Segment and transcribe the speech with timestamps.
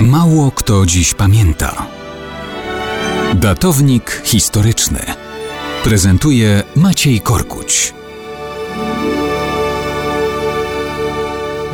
[0.00, 1.86] Mało kto dziś pamięta.
[3.34, 5.00] Datownik historyczny
[5.84, 7.94] prezentuje Maciej Korkuć.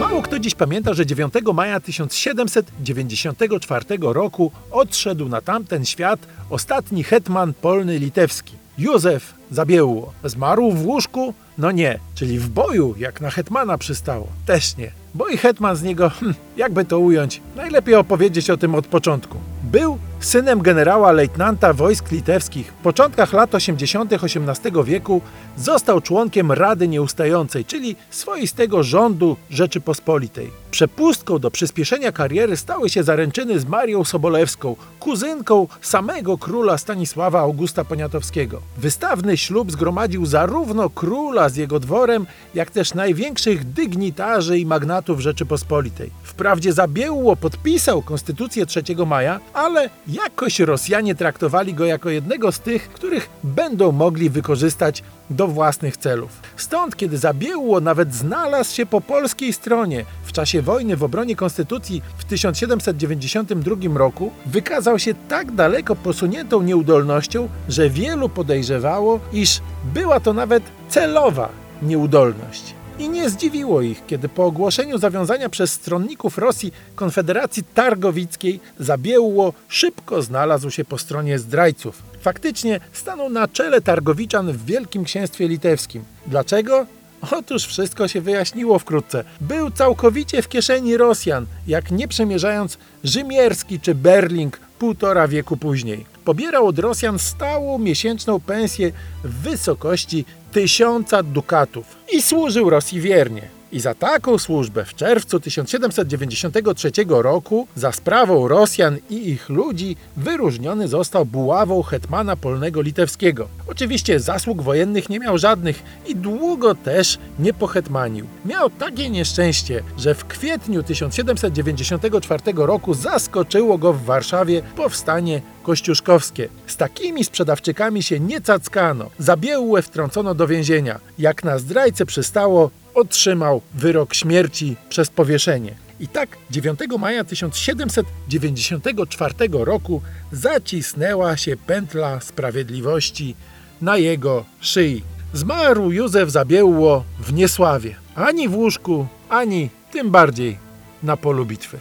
[0.00, 6.20] Mało kto dziś pamięta, że 9 maja 1794 roku odszedł na tamten świat
[6.50, 10.12] ostatni hetman polny litewski, Józef Zabiełło.
[10.24, 11.34] Zmarł w łóżku?
[11.58, 14.26] No nie, czyli w boju, jak na hetmana przystało.
[14.46, 18.74] Też nie, bo i hetman z niego, hm, jakby to ująć, najlepiej opowiedzieć o tym
[18.74, 19.38] od początku.
[19.62, 22.66] Był synem generała lejtnanta wojsk litewskich.
[22.66, 24.12] W początkach lat 80.
[24.12, 25.20] XVIII wieku
[25.56, 30.63] został członkiem Rady Nieustającej, czyli swoistego rządu Rzeczypospolitej.
[30.74, 37.84] Przepustką do przyspieszenia kariery stały się zaręczyny z Marią Sobolewską, kuzynką samego króla Stanisława Augusta
[37.84, 38.62] Poniatowskiego.
[38.78, 46.10] Wystawny ślub zgromadził zarówno króla z jego dworem, jak też największych dygnitarzy i magnatów Rzeczypospolitej.
[46.22, 52.88] Wprawdzie Zabiełło podpisał Konstytucję 3 maja, ale jakoś Rosjanie traktowali go jako jednego z tych,
[52.88, 56.30] których będą mogli wykorzystać do własnych celów.
[56.56, 62.02] Stąd, kiedy Zabiełło nawet znalazł się po polskiej stronie w czasie wojny w obronie Konstytucji
[62.16, 69.60] w 1792 roku, wykazał się tak daleko posuniętą nieudolnością, że wielu podejrzewało, iż
[69.94, 71.48] była to nawet celowa
[71.82, 72.74] nieudolność.
[72.98, 80.22] I nie zdziwiło ich, kiedy po ogłoszeniu zawiązania przez stronników Rosji Konfederacji Targowickiej Zabiełło szybko
[80.22, 82.02] znalazł się po stronie zdrajców.
[82.20, 86.04] Faktycznie stanął na czele Targowiczan w Wielkim Księstwie Litewskim.
[86.26, 86.86] Dlaczego?
[87.30, 89.24] Otóż wszystko się wyjaśniło wkrótce.
[89.40, 96.06] Był całkowicie w kieszeni Rosjan, jak nie przemierzając Rzymierski czy Berling półtora wieku później.
[96.24, 98.92] Pobierał od Rosjan stałą miesięczną pensję
[99.24, 103.42] w wysokości tysiąca dukatów i służył Rosji wiernie.
[103.72, 110.88] I za taką służbę w czerwcu 1793 roku za sprawą Rosjan i ich ludzi wyróżniony
[110.88, 113.48] został buławą hetmana polnego litewskiego.
[113.66, 118.26] Oczywiście zasług wojennych nie miał żadnych i długo też nie pohetmanił.
[118.44, 126.48] Miał takie nieszczęście, że w kwietniu 1794 roku zaskoczyło go w Warszawie powstanie kościuszkowskie.
[126.66, 129.10] Z takimi sprzedawczykami się nie cackano.
[129.18, 131.00] Zabiełłe wtrącono do więzienia.
[131.18, 135.74] Jak na zdrajcę przystało, otrzymał wyrok śmierci przez powieszenie.
[136.00, 143.34] I tak 9 maja 1794 roku zacisnęła się pętla sprawiedliwości
[143.80, 145.02] na jego szyi.
[145.32, 147.96] Zmarł Józef Zabiełło w niesławie.
[148.14, 150.58] Ani w łóżku, ani tym bardziej
[151.02, 151.78] na polu bitwy.